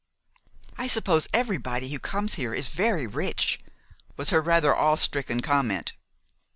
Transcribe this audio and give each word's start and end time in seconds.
"I 0.79 0.87
suppose 0.87 1.27
everybody 1.31 1.91
who 1.91 1.99
comes 1.99 2.33
here 2.33 2.55
is 2.55 2.69
very 2.69 3.05
rich," 3.05 3.59
was 4.17 4.31
her 4.31 4.41
rather 4.41 4.75
awe 4.75 4.95
stricken 4.95 5.41
comment. 5.41 5.93